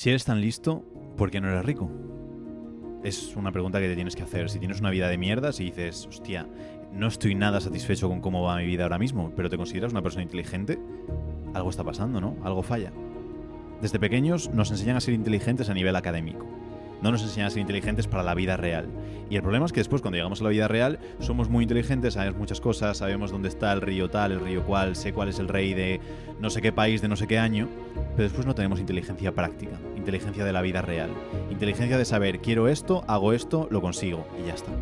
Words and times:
Si 0.00 0.08
eres 0.08 0.24
tan 0.24 0.40
listo, 0.40 0.82
¿por 1.18 1.30
qué 1.30 1.42
no 1.42 1.50
eres 1.50 1.62
rico? 1.62 1.90
Es 3.04 3.36
una 3.36 3.52
pregunta 3.52 3.80
que 3.80 3.86
te 3.86 3.94
tienes 3.94 4.16
que 4.16 4.22
hacer. 4.22 4.48
Si 4.48 4.58
tienes 4.58 4.80
una 4.80 4.88
vida 4.88 5.10
de 5.10 5.18
mierda, 5.18 5.52
si 5.52 5.64
dices, 5.64 6.06
hostia, 6.06 6.48
no 6.90 7.06
estoy 7.06 7.34
nada 7.34 7.60
satisfecho 7.60 8.08
con 8.08 8.22
cómo 8.22 8.42
va 8.42 8.56
mi 8.56 8.64
vida 8.64 8.84
ahora 8.84 8.96
mismo, 8.96 9.30
pero 9.36 9.50
te 9.50 9.58
consideras 9.58 9.92
una 9.92 10.00
persona 10.00 10.22
inteligente, 10.22 10.78
algo 11.52 11.68
está 11.68 11.84
pasando, 11.84 12.18
¿no? 12.18 12.34
Algo 12.42 12.62
falla. 12.62 12.94
Desde 13.82 14.00
pequeños 14.00 14.48
nos 14.54 14.70
enseñan 14.70 14.96
a 14.96 15.02
ser 15.02 15.12
inteligentes 15.12 15.68
a 15.68 15.74
nivel 15.74 15.94
académico 15.94 16.46
no 17.02 17.10
nos 17.10 17.22
enseñan 17.22 17.46
a 17.46 17.50
ser 17.50 17.60
inteligentes 17.60 18.06
para 18.06 18.22
la 18.22 18.34
vida 18.34 18.56
real. 18.56 18.88
Y 19.28 19.36
el 19.36 19.42
problema 19.42 19.66
es 19.66 19.72
que 19.72 19.80
después, 19.80 20.02
cuando 20.02 20.16
llegamos 20.16 20.40
a 20.40 20.44
la 20.44 20.50
vida 20.50 20.68
real, 20.68 20.98
somos 21.20 21.48
muy 21.48 21.62
inteligentes, 21.62 22.14
sabemos 22.14 22.38
muchas 22.38 22.60
cosas, 22.60 22.98
sabemos 22.98 23.30
dónde 23.30 23.48
está 23.48 23.72
el 23.72 23.80
río 23.80 24.10
tal, 24.10 24.32
el 24.32 24.40
río 24.40 24.64
cual, 24.64 24.96
sé 24.96 25.12
cuál 25.12 25.28
es 25.28 25.38
el 25.38 25.48
rey 25.48 25.74
de 25.74 26.00
no 26.40 26.50
sé 26.50 26.60
qué 26.60 26.72
país, 26.72 27.00
de 27.02 27.08
no 27.08 27.16
sé 27.16 27.26
qué 27.26 27.38
año, 27.38 27.68
pero 28.16 28.24
después 28.24 28.46
no 28.46 28.54
tenemos 28.54 28.80
inteligencia 28.80 29.32
práctica, 29.32 29.78
inteligencia 29.96 30.44
de 30.44 30.52
la 30.52 30.62
vida 30.62 30.82
real, 30.82 31.10
inteligencia 31.50 31.98
de 31.98 32.04
saber, 32.04 32.40
quiero 32.40 32.68
esto, 32.68 33.04
hago 33.06 33.32
esto, 33.32 33.68
lo 33.70 33.80
consigo, 33.80 34.26
y 34.42 34.46
ya 34.46 34.54
está. 34.54 34.72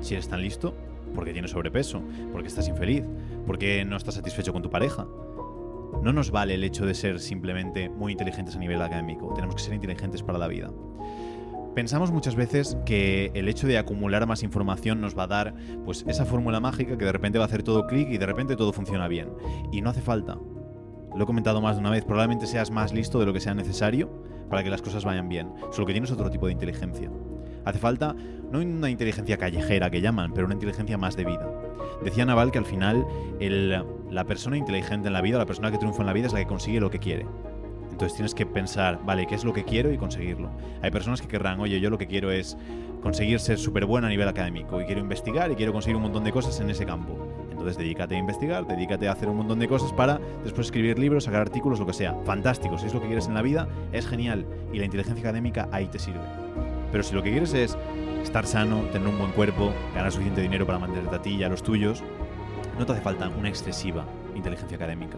Si 0.00 0.14
eres 0.14 0.28
tan 0.28 0.42
listo, 0.42 0.74
porque 1.14 1.32
tienes 1.32 1.50
sobrepeso, 1.50 2.02
porque 2.32 2.48
estás 2.48 2.68
infeliz, 2.68 3.04
porque 3.46 3.84
no 3.84 3.96
estás 3.96 4.14
satisfecho 4.14 4.52
con 4.52 4.62
tu 4.62 4.70
pareja, 4.70 5.06
no 6.02 6.12
nos 6.12 6.30
vale 6.30 6.54
el 6.54 6.64
hecho 6.64 6.86
de 6.86 6.94
ser 6.94 7.20
simplemente 7.20 7.88
muy 7.88 8.12
inteligentes 8.12 8.56
a 8.56 8.58
nivel 8.58 8.80
académico, 8.80 9.32
tenemos 9.34 9.54
que 9.56 9.62
ser 9.62 9.74
inteligentes 9.74 10.22
para 10.22 10.38
la 10.38 10.48
vida. 10.48 10.70
Pensamos 11.78 12.10
muchas 12.10 12.34
veces 12.34 12.76
que 12.84 13.30
el 13.34 13.48
hecho 13.48 13.68
de 13.68 13.78
acumular 13.78 14.26
más 14.26 14.42
información 14.42 15.00
nos 15.00 15.16
va 15.16 15.22
a 15.22 15.26
dar 15.28 15.54
pues 15.84 16.04
esa 16.08 16.24
fórmula 16.24 16.58
mágica 16.58 16.98
que 16.98 17.04
de 17.04 17.12
repente 17.12 17.38
va 17.38 17.44
a 17.44 17.46
hacer 17.46 17.62
todo 17.62 17.86
clic 17.86 18.08
y 18.10 18.18
de 18.18 18.26
repente 18.26 18.56
todo 18.56 18.72
funciona 18.72 19.06
bien. 19.06 19.28
Y 19.70 19.80
no 19.80 19.90
hace 19.90 20.00
falta. 20.00 20.36
Lo 21.14 21.22
he 21.22 21.24
comentado 21.24 21.60
más 21.60 21.76
de 21.76 21.80
una 21.82 21.90
vez, 21.90 22.04
probablemente 22.04 22.48
seas 22.48 22.72
más 22.72 22.92
listo 22.92 23.20
de 23.20 23.26
lo 23.26 23.32
que 23.32 23.38
sea 23.38 23.54
necesario 23.54 24.10
para 24.50 24.64
que 24.64 24.70
las 24.70 24.82
cosas 24.82 25.04
vayan 25.04 25.28
bien, 25.28 25.52
solo 25.70 25.86
que 25.86 25.92
tienes 25.92 26.10
otro 26.10 26.28
tipo 26.30 26.46
de 26.46 26.52
inteligencia. 26.52 27.12
Hace 27.64 27.78
falta 27.78 28.12
no 28.50 28.58
una 28.58 28.90
inteligencia 28.90 29.36
callejera 29.36 29.88
que 29.88 30.00
llaman, 30.00 30.32
pero 30.34 30.46
una 30.46 30.54
inteligencia 30.54 30.98
más 30.98 31.14
de 31.14 31.26
vida. 31.26 31.48
Decía 32.02 32.26
Naval 32.26 32.50
que 32.50 32.58
al 32.58 32.66
final 32.66 33.06
la 34.10 34.24
persona 34.24 34.56
inteligente 34.56 35.06
en 35.06 35.12
la 35.12 35.20
vida, 35.20 35.38
la 35.38 35.46
persona 35.46 35.70
que 35.70 35.78
triunfa 35.78 36.02
en 36.02 36.06
la 36.06 36.12
vida 36.12 36.26
es 36.26 36.32
la 36.32 36.40
que 36.40 36.46
consigue 36.46 36.80
lo 36.80 36.90
que 36.90 36.98
quiere. 36.98 37.24
Entonces 37.98 38.14
tienes 38.14 38.32
que 38.32 38.46
pensar, 38.46 39.00
vale, 39.04 39.26
¿qué 39.26 39.34
es 39.34 39.42
lo 39.42 39.52
que 39.52 39.64
quiero 39.64 39.92
y 39.92 39.98
conseguirlo? 39.98 40.50
Hay 40.82 40.92
personas 40.92 41.20
que 41.20 41.26
querrán, 41.26 41.58
oye, 41.58 41.80
yo 41.80 41.90
lo 41.90 41.98
que 41.98 42.06
quiero 42.06 42.30
es 42.30 42.56
conseguir 43.02 43.40
ser 43.40 43.58
súper 43.58 43.86
bueno 43.86 44.06
a 44.06 44.10
nivel 44.10 44.28
académico 44.28 44.80
y 44.80 44.84
quiero 44.84 45.00
investigar 45.00 45.50
y 45.50 45.56
quiero 45.56 45.72
conseguir 45.72 45.96
un 45.96 46.02
montón 46.02 46.22
de 46.22 46.30
cosas 46.30 46.60
en 46.60 46.70
ese 46.70 46.86
campo. 46.86 47.18
Entonces 47.50 47.76
dedícate 47.76 48.14
a 48.14 48.18
investigar, 48.18 48.64
dedícate 48.68 49.08
a 49.08 49.12
hacer 49.14 49.28
un 49.28 49.38
montón 49.38 49.58
de 49.58 49.66
cosas 49.66 49.92
para 49.92 50.20
después 50.44 50.68
escribir 50.68 50.96
libros, 50.96 51.24
sacar 51.24 51.40
artículos, 51.40 51.80
lo 51.80 51.86
que 51.86 51.92
sea. 51.92 52.14
Fantástico, 52.24 52.78
si 52.78 52.86
es 52.86 52.94
lo 52.94 53.00
que 53.00 53.08
quieres 53.08 53.26
en 53.26 53.34
la 53.34 53.42
vida, 53.42 53.66
es 53.92 54.06
genial 54.06 54.46
y 54.72 54.78
la 54.78 54.84
inteligencia 54.84 55.20
académica 55.20 55.68
ahí 55.72 55.88
te 55.88 55.98
sirve. 55.98 56.20
Pero 56.92 57.02
si 57.02 57.16
lo 57.16 57.24
que 57.24 57.32
quieres 57.32 57.52
es 57.52 57.76
estar 58.22 58.46
sano, 58.46 58.82
tener 58.92 59.08
un 59.08 59.18
buen 59.18 59.32
cuerpo, 59.32 59.72
ganar 59.92 60.12
suficiente 60.12 60.40
dinero 60.40 60.66
para 60.66 60.78
mantenerte 60.78 61.16
a 61.16 61.20
ti 61.20 61.30
y 61.30 61.42
a 61.42 61.48
los 61.48 61.64
tuyos, 61.64 62.04
no 62.78 62.86
te 62.86 62.92
hace 62.92 63.00
falta 63.00 63.28
una 63.28 63.48
excesiva 63.48 64.04
inteligencia 64.36 64.76
académica. 64.76 65.16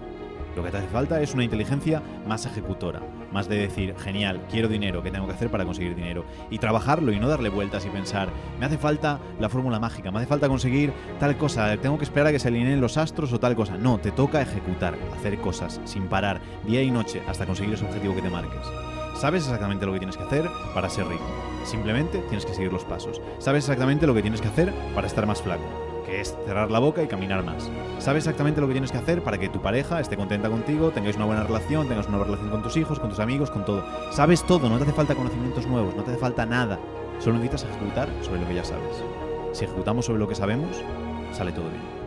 Lo 0.56 0.62
que 0.62 0.70
te 0.70 0.78
hace 0.78 0.88
falta 0.88 1.20
es 1.20 1.34
una 1.34 1.44
inteligencia 1.44 2.02
más 2.26 2.44
ejecutora, 2.46 3.00
más 3.32 3.48
de 3.48 3.58
decir, 3.58 3.94
genial, 3.96 4.42
quiero 4.50 4.68
dinero, 4.68 5.02
¿qué 5.02 5.10
tengo 5.10 5.26
que 5.26 5.32
hacer 5.32 5.50
para 5.50 5.64
conseguir 5.64 5.94
dinero? 5.94 6.24
Y 6.50 6.58
trabajarlo 6.58 7.12
y 7.12 7.20
no 7.20 7.28
darle 7.28 7.48
vueltas 7.48 7.86
y 7.86 7.90
pensar, 7.90 8.28
me 8.58 8.66
hace 8.66 8.78
falta 8.78 9.20
la 9.38 9.48
fórmula 9.48 9.78
mágica, 9.78 10.10
me 10.10 10.18
hace 10.18 10.26
falta 10.26 10.48
conseguir 10.48 10.92
tal 11.18 11.36
cosa, 11.36 11.76
tengo 11.76 11.98
que 11.98 12.04
esperar 12.04 12.28
a 12.28 12.32
que 12.32 12.38
se 12.38 12.48
alineen 12.48 12.80
los 12.80 12.96
astros 12.96 13.32
o 13.32 13.40
tal 13.40 13.54
cosa. 13.54 13.76
No, 13.76 13.98
te 13.98 14.10
toca 14.10 14.42
ejecutar, 14.42 14.96
hacer 15.16 15.38
cosas 15.40 15.80
sin 15.84 16.08
parar, 16.08 16.40
día 16.66 16.82
y 16.82 16.90
noche, 16.90 17.22
hasta 17.28 17.46
conseguir 17.46 17.74
ese 17.74 17.84
objetivo 17.84 18.14
que 18.14 18.22
te 18.22 18.30
marques. 18.30 18.66
Sabes 19.14 19.44
exactamente 19.44 19.86
lo 19.86 19.92
que 19.92 19.98
tienes 19.98 20.16
que 20.16 20.24
hacer 20.24 20.48
para 20.74 20.88
ser 20.88 21.06
rico. 21.06 21.24
Simplemente 21.64 22.18
tienes 22.28 22.46
que 22.46 22.54
seguir 22.54 22.72
los 22.72 22.84
pasos. 22.84 23.20
Sabes 23.38 23.64
exactamente 23.64 24.06
lo 24.06 24.14
que 24.14 24.22
tienes 24.22 24.40
que 24.40 24.48
hacer 24.48 24.72
para 24.94 25.06
estar 25.06 25.26
más 25.26 25.42
flaco 25.42 25.89
es 26.10 26.36
cerrar 26.44 26.70
la 26.70 26.78
boca 26.78 27.02
y 27.02 27.06
caminar 27.06 27.44
más. 27.44 27.70
Sabes 27.98 28.24
exactamente 28.24 28.60
lo 28.60 28.66
que 28.66 28.74
tienes 28.74 28.92
que 28.92 28.98
hacer 28.98 29.22
para 29.22 29.38
que 29.38 29.48
tu 29.48 29.60
pareja 29.60 30.00
esté 30.00 30.16
contenta 30.16 30.48
contigo, 30.48 30.90
tengáis 30.90 31.16
una 31.16 31.26
buena 31.26 31.44
relación, 31.44 31.88
tengas 31.88 32.08
una 32.08 32.18
buena 32.18 32.32
relación 32.32 32.50
con 32.50 32.62
tus 32.62 32.76
hijos, 32.76 32.98
con 32.98 33.10
tus 33.10 33.20
amigos, 33.20 33.50
con 33.50 33.64
todo. 33.64 33.84
Sabes 34.10 34.42
todo, 34.44 34.68
no 34.68 34.76
te 34.78 34.84
hace 34.84 34.92
falta 34.92 35.14
conocimientos 35.14 35.66
nuevos, 35.66 35.94
no 35.94 36.02
te 36.02 36.12
hace 36.12 36.20
falta 36.20 36.46
nada. 36.46 36.78
Solo 37.18 37.36
necesitas 37.36 37.64
ejecutar 37.64 38.08
sobre 38.22 38.40
lo 38.40 38.48
que 38.48 38.54
ya 38.54 38.64
sabes. 38.64 39.04
Si 39.52 39.64
ejecutamos 39.64 40.06
sobre 40.06 40.18
lo 40.18 40.28
que 40.28 40.34
sabemos, 40.34 40.82
sale 41.32 41.52
todo 41.52 41.68
bien. 41.68 41.99